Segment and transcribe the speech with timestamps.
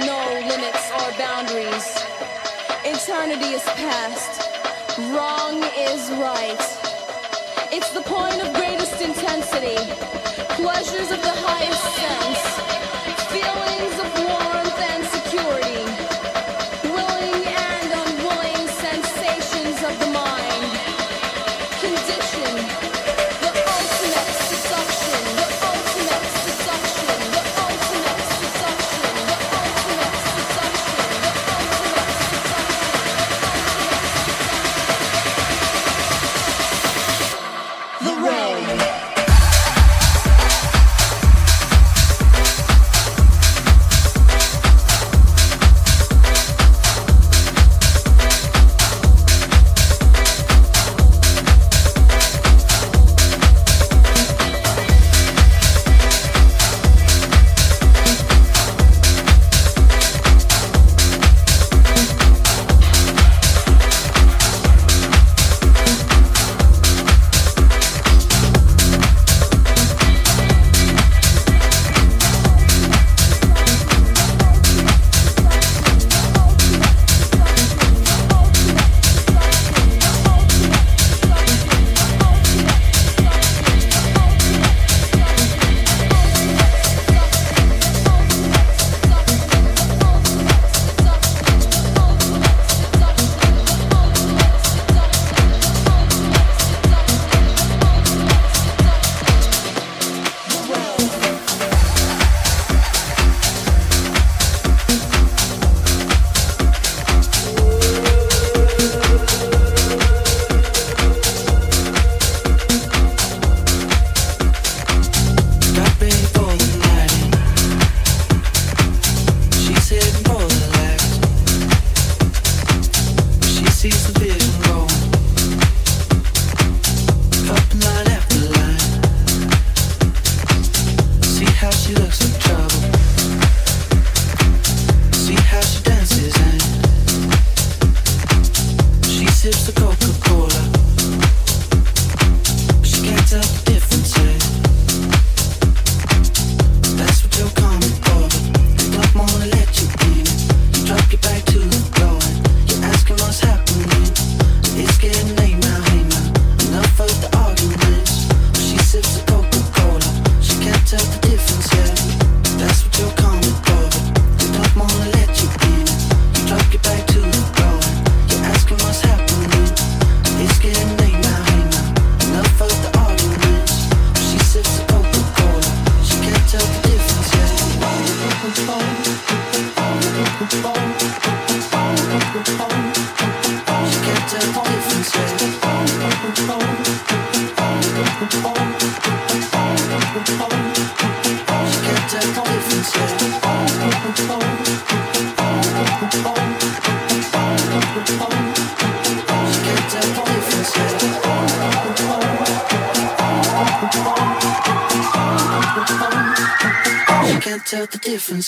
[0.00, 1.86] no limits or boundaries.
[2.84, 4.48] Eternity is past,
[5.12, 6.62] wrong is right.
[7.70, 9.76] It's the point of greatest intensity,
[10.56, 12.42] pleasures of the highest sense,
[13.32, 15.81] feelings of warmth and security.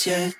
[0.05, 0.35] That's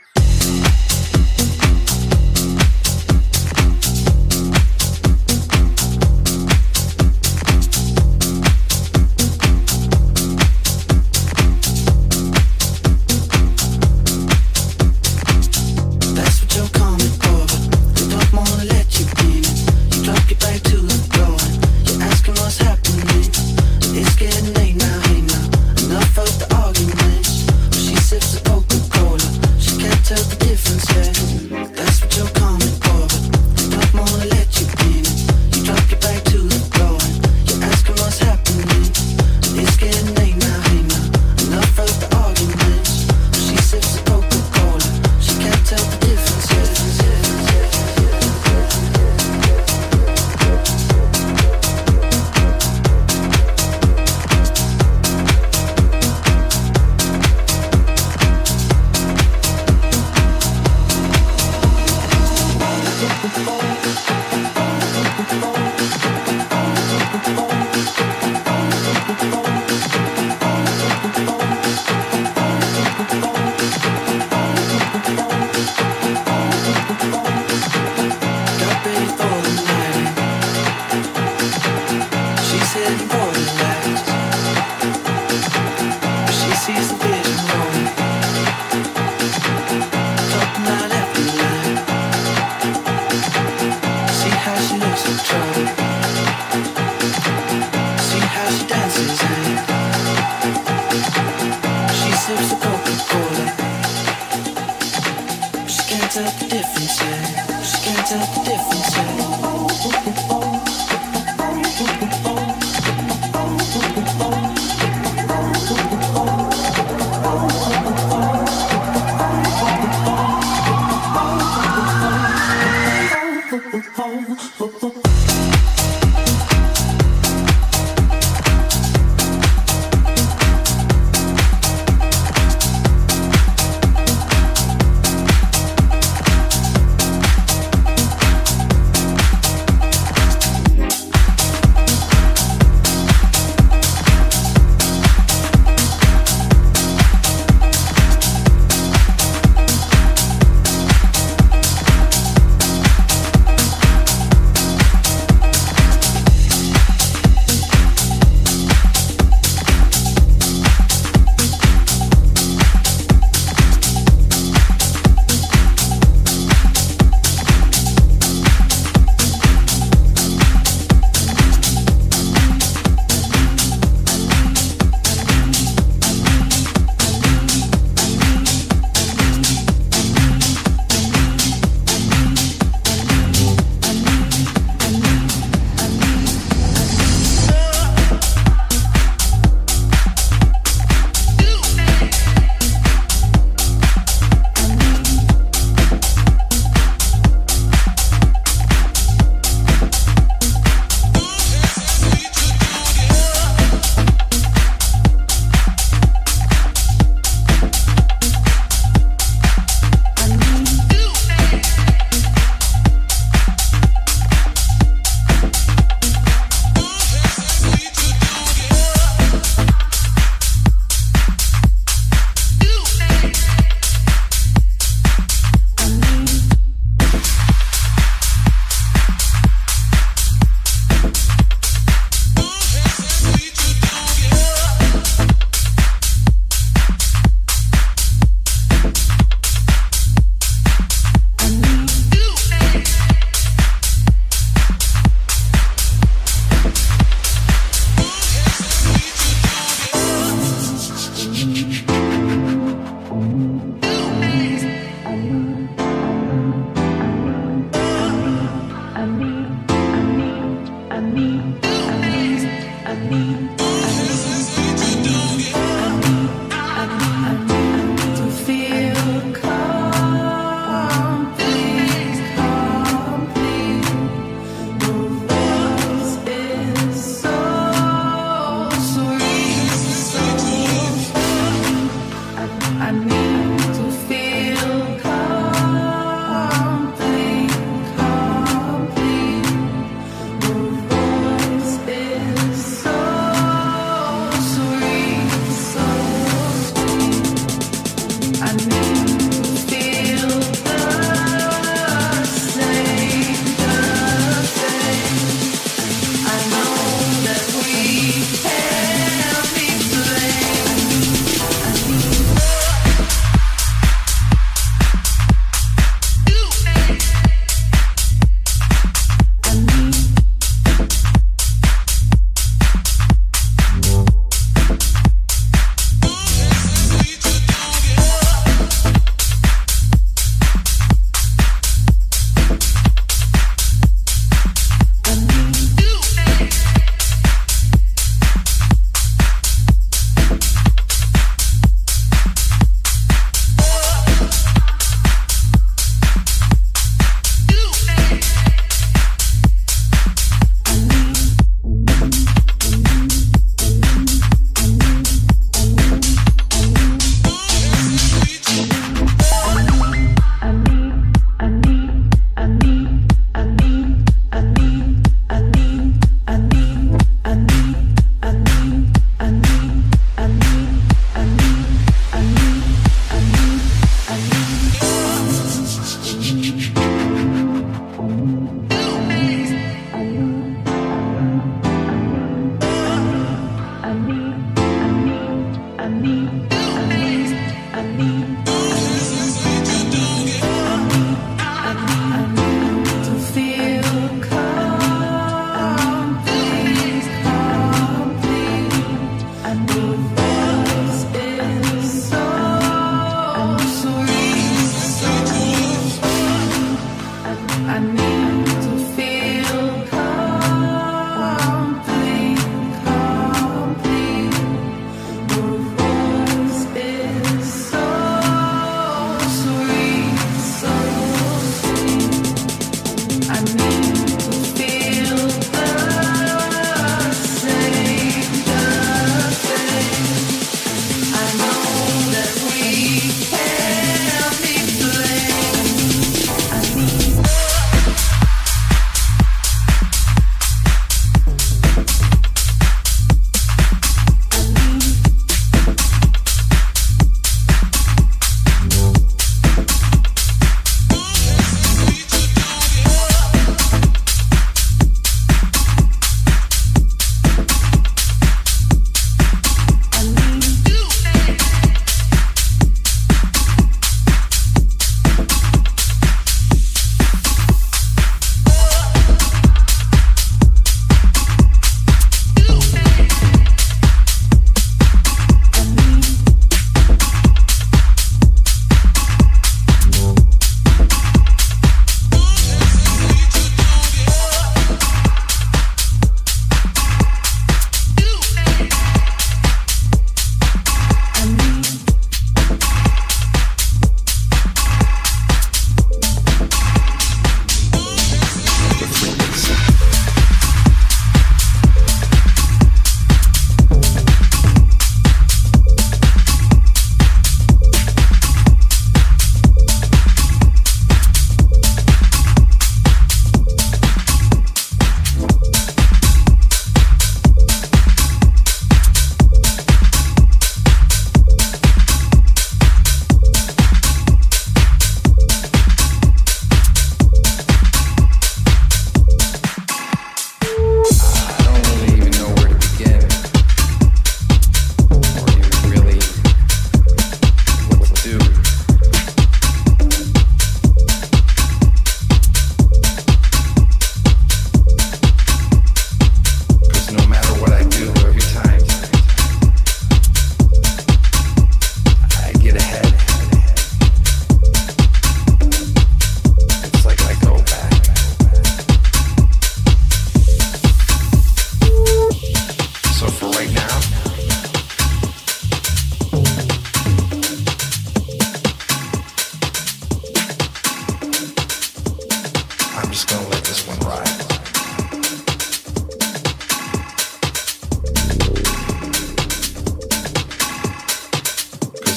[16.42, 17.15] what you're coming.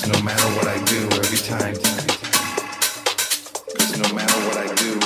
[0.08, 1.74] no matter what I do, every time.
[3.74, 4.97] Cause no matter what I do,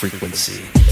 [0.00, 0.89] frequency.